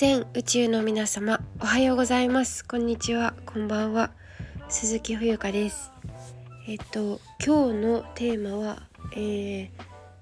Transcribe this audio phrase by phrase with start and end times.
[0.00, 2.64] 全宇宙の皆様おはようございます。
[2.64, 3.34] こんにちは。
[3.44, 4.12] こんばんは。
[4.70, 5.92] 鈴木冬香です。
[6.66, 9.70] えっと今日のテーマはえー、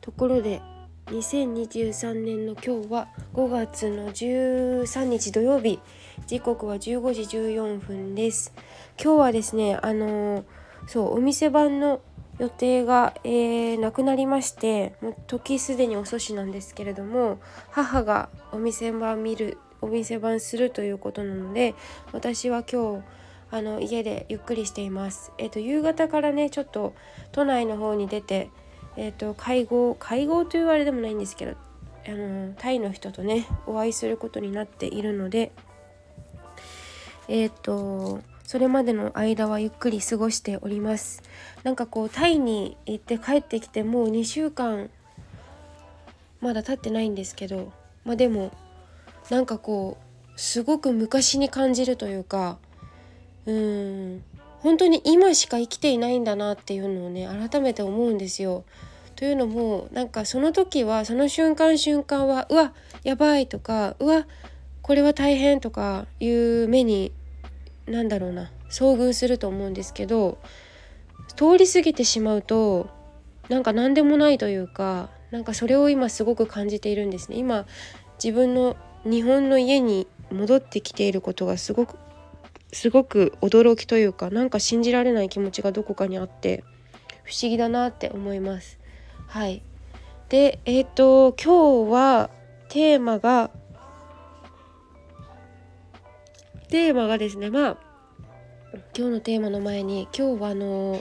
[0.00, 0.60] ところで
[1.06, 5.78] 2023年の今日は5月の13日土曜日。
[6.26, 6.80] 時刻は15
[7.14, 8.52] 時14分です。
[9.00, 10.44] 今日はですねあのー、
[10.88, 12.00] そうお店番の
[12.40, 17.38] 予定が、えー、なくなりましてもう時すでに遅しなんですけれども
[17.70, 21.74] 母がお店番見るお店番するということなので
[22.12, 23.04] 私は今日
[23.50, 25.32] あの家でゆっくりしています。
[25.38, 26.94] えっ、と夕方からねちょっと
[27.32, 28.50] 都内の方に出て
[28.96, 31.52] えっ、と会合会合というあれでもないんですけど
[32.06, 35.52] あのタイの人とねお会いすることになっているので
[37.28, 41.22] えっ、とそれまでの間はゆっくり過ごしております
[41.64, 44.88] なんかこうタイに行って帰ってきてもう2週間
[46.40, 47.72] まだ経ってないんですけど
[48.04, 48.50] まあでも
[49.30, 52.58] なんかこうすごく昔に感じるというか
[53.46, 54.24] うん
[54.60, 58.64] 本当に今しか生きていないんだなっていうのをね改めて思うんですよ。
[59.14, 64.26] というのもなんかその時はその瞬間瞬間はうわやばいとかうわ
[64.80, 67.10] これは大変とかいう目に
[67.86, 70.38] なんだろうな遭遇すると思うんですけど
[71.34, 72.90] 通り過ぎてしまうと
[73.48, 77.66] なんか何でもないというかなんかそれを今すごく感じているんですね今
[78.22, 81.96] 自分の日本の家に戻ってきていることがすごく
[82.72, 86.64] すごく驚きというかなんか信じられない気持ちがどこかにあって
[87.24, 88.78] 不思議だなって思います。
[89.26, 89.62] はい。
[90.28, 92.30] でえっ、ー、と今日は
[92.68, 93.50] テーマが
[96.68, 97.76] テーマがですねまあ
[98.96, 101.00] 今日のテーマの前に今日はあの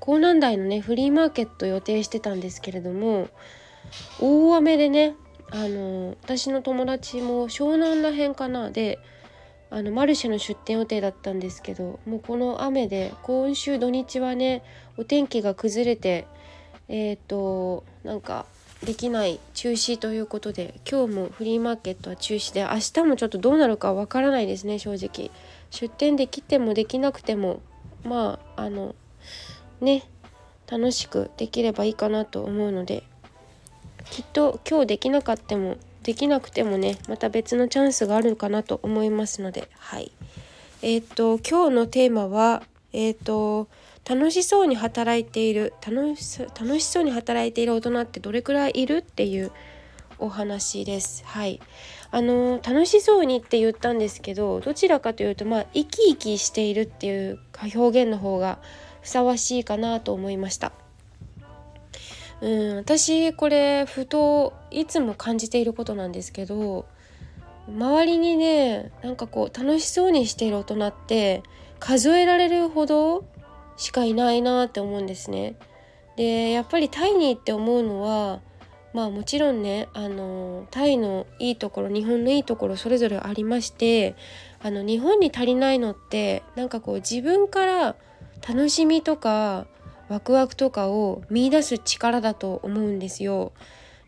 [0.00, 3.28] 港南台のねフリーマーケット予定してたんですけれども
[4.20, 5.14] 大雨でね
[5.50, 8.70] あの私の友達も湘南ら辺かな。
[8.70, 8.98] で
[9.70, 14.62] あのマルシェの出店予定だったんですけどもうこの雨で今週土日はね
[14.96, 16.26] お天気が崩れて
[16.88, 18.46] えっ、ー、となんか
[18.84, 25.30] できない中止ということで今日もフリーマーケットは中止で明日もちょっとどうなるかわからないですね正直。
[25.70, 27.60] 出店できてもできなくても
[28.04, 28.94] まああの
[29.80, 30.04] ね
[30.66, 33.02] 楽しくできればいいかなと思うので
[34.18, 40.10] きっと今日できなかったもできなくてもねまた別のチャンスがあるかなと思いますのではい
[40.82, 43.68] えっ、と今日のテーマはえっ、と
[44.04, 49.52] 楽しそうに働いている楽し楽しそうに働いている大人ってどれくらいいるっていう
[50.18, 51.22] お話です。
[51.24, 51.60] はい
[52.10, 57.38] あの楽しそうにって言ったんですけどどちらかというとまあ生き生きしているっていう
[57.72, 58.58] 表現の方が
[59.00, 60.72] ふさわしいかなと思いました。
[62.40, 66.86] うん私これふといつも感じていることなんですけど
[67.68, 71.42] 周りにねなんかこう楽しそうにしている大人って
[71.80, 73.24] 数えられるほど
[73.76, 75.56] しかいないなって思うんですね。
[76.16, 78.40] でやっぱりタイに行って思うのは
[78.92, 84.16] まあもちろんねあのタイのいいところ日本のいいところそれぞれありまして
[84.60, 87.96] あの日本に足りないのってなんかこう自分から
[88.46, 89.66] 楽しみとか
[90.08, 93.52] ワクワクとかを見出す力だと思うんですよ。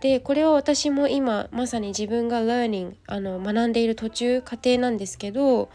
[0.00, 5.70] でこれは私も今まさに自分が learning あの学んでいる途中過程なんですけど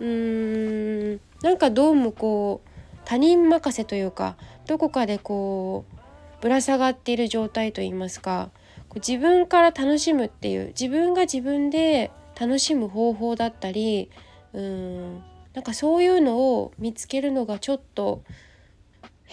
[0.00, 2.68] うーんなんかどうもこう
[3.04, 4.36] 他人任せというか
[4.66, 8.50] どこかでこうぶら下がっている状態といいますか
[8.96, 14.10] 自分から楽しむっていう自分が自分で楽しむ方法だったり
[14.52, 15.22] うん
[15.54, 18.22] なんかそういうのを見つけるのがちょっと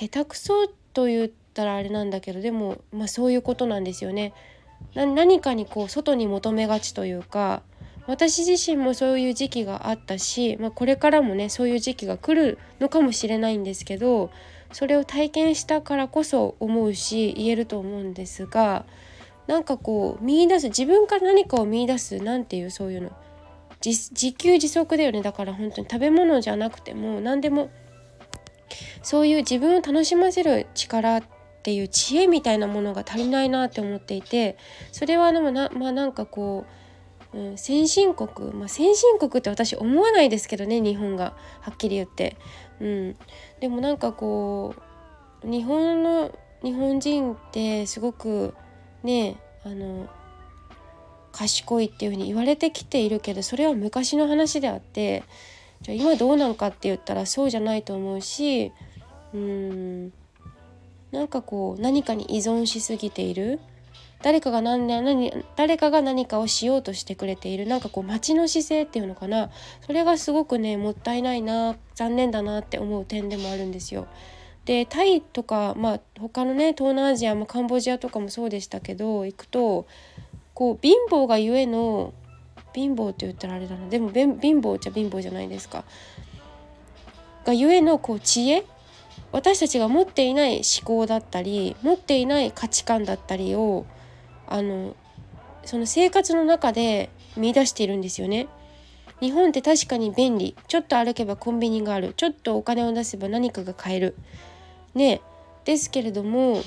[0.02, 4.34] 下手くそと言ったらあれなんだけどでも、まあ、そういうことなんですよね。
[4.96, 7.62] 何かにこう外に求めがちというか
[8.08, 14.32] 私自身もそういう時期があったし、まあ、これからもねそういう時期が来るのかもしれないんですけど
[14.72, 18.86] それを体験したからこそ思うし言えると思うんですが
[19.46, 23.12] なんかこう見いだす自分から何かを見いだすなんていうそういうの
[23.86, 27.70] 自給自足だよねだから本当に食べ物じゃなくても何でも
[29.04, 31.24] そういう自分を楽しませる力っ
[31.64, 34.58] ていう知恵みたいなものが足りないなって思っていて
[34.92, 36.66] それはでもなまあなんかこ
[37.34, 42.36] う、うん、先進国、まあ、先進国って私思わないですけどね日本がはっきり言って、
[42.80, 43.16] うん、
[43.60, 44.76] でもなんかこ
[45.44, 46.32] う日本の
[46.64, 48.54] 日本人ってすごく
[49.04, 50.08] ねあの
[51.32, 55.24] 賢いっていうふうに言われてきているけどそれは昔の話であって
[55.82, 58.72] じゃあ今どうなんかって言ったらそうじゃないと思うし
[59.34, 60.14] うん。
[61.12, 63.60] なんかこう何かに依存しすぎている。
[64.24, 67.66] 誰かが何何誰かが何かをしようとしてくれている。
[67.66, 69.50] なんかこう待ちの姿勢っていうのかな。
[69.86, 74.08] それがすごくねもったいないな残念だなって思う点でもあるんですよ。
[74.66, 79.88] でタイとか、まあ、他のね東南アジアもカンボジアとかもそうでしたけど行くと
[80.54, 82.14] こう貧乏がゆえの
[82.74, 83.90] 貧乏って言ったらあれだな。
[83.90, 85.84] でも貧乏じゃ貧乏じゃないですか。
[87.44, 88.64] がゆえのこう知恵
[89.32, 93.86] 私たちが持っていない思考だったり持っていない価値観だったりを
[94.48, 94.96] あの
[95.64, 98.48] その生活の中で見出しているんですよね。
[99.22, 100.56] 日本って確かに便利。
[100.68, 102.14] ちょっと歩けばコンビニがある。
[102.18, 104.16] ちょっとお金を出せば何かが買える。
[104.96, 105.22] ね。
[105.64, 106.62] ですけれども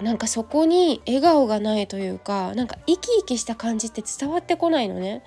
[0.00, 5.22] なんかそこに笑顔がないというかなんか生き生きした感じって伝わってこないのね。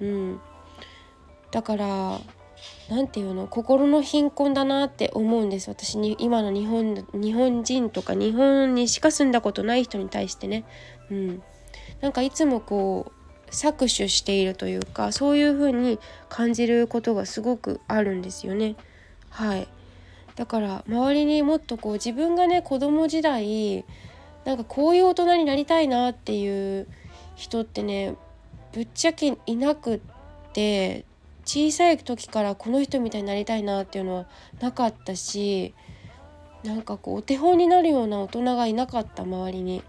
[0.00, 0.40] うん、
[1.50, 2.20] だから
[2.88, 3.46] 何て言うの？
[3.46, 5.68] 心の貧困だなって思うんです。
[5.68, 10.64] 私に今の日本日本人とか日本にしか住んだことない人に対してね、
[11.10, 11.42] うん、
[12.00, 13.12] なんかいつもこ
[13.46, 15.98] う搾取しているというかそういう風に
[16.28, 18.76] 感じることがすごくあるんですよね。
[19.30, 19.68] はい。
[20.34, 23.84] だから周りにもっとこう自分がね子供時代
[24.44, 26.88] なんかこういう大人になりたいなっていう
[27.36, 28.14] 人ってね
[28.72, 30.00] ぶっちゃけいなくっ
[30.54, 31.04] て
[31.44, 34.26] 小さい時からこの人みたいになりたいなっていうのは
[34.60, 35.74] なかったし
[36.64, 39.82] なんかこうお手本になるような大人がいなかった周りに。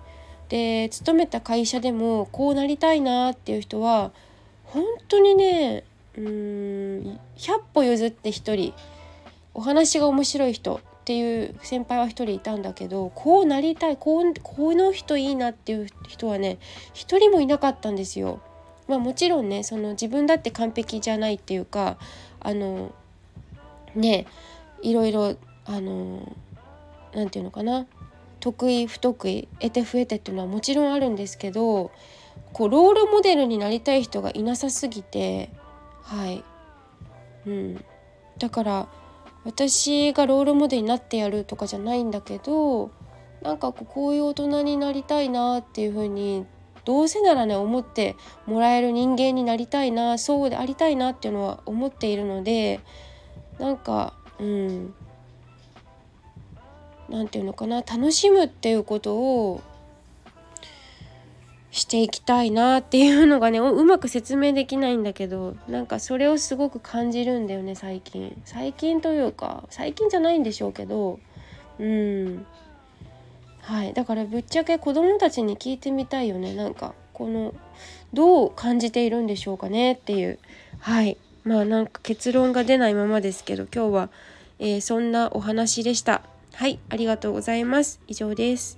[0.49, 4.11] で勤めた会社でもこうなりたいなっていう人は
[4.65, 5.83] 本当にね
[6.15, 6.23] うん
[7.37, 8.73] 100歩譲って1人
[9.55, 16.59] お話が面白い人っていう先輩は1人いたんだけどこうなりたいこうこの人いいなっていう人はね
[16.93, 18.39] 1人もいなかったんですよ。
[18.87, 21.97] まあ、もちろんねその自分だって完璧じゃないっていうか
[22.39, 22.93] あの
[23.95, 24.25] ね
[24.81, 25.35] いろいろ
[25.65, 26.35] あの
[27.13, 27.85] 何て言うのかな
[28.39, 31.91] 得意不得意得て増えてっていうのはもちろんあるんですけど
[32.51, 35.49] こうロールモデルになりたい人がいなさすぎて
[36.01, 36.43] はい、
[37.47, 37.85] うん、
[38.37, 38.87] だから
[39.45, 42.91] 私がロールモデルになってやるとかじゃないんだけど
[43.41, 46.45] なんかこういう大人になりたいなっていう風に
[46.85, 48.15] どうせならね思って
[48.45, 52.79] もらえる人間になりたいなそうでありたいなっていうのは思っているので
[53.59, 54.93] なんかうん。
[57.09, 59.61] 何て言うのかな楽しむっていうことを
[61.69, 68.39] していきたいなっていうのがねうまく説明できないんだけどなんかそれをすごく感じるんだよね最近。
[68.45, 71.19] 最近というか最近じゃないんでしょうけど
[71.79, 72.45] うん。
[73.63, 73.93] はい。
[73.93, 76.53] だからぶっちゃけ子どもたちに聞いてみたいよね。
[76.53, 77.53] なんかこの
[78.13, 80.37] どう感じているんでしょうかねっていう。
[80.79, 81.17] はい。
[81.43, 84.09] まあなんか結論が出ないままですけど今日は、
[84.59, 86.21] えー、そんなお話でした。
[86.53, 86.79] はい。
[86.89, 88.01] ありがとうございます。
[88.07, 88.77] 以上です。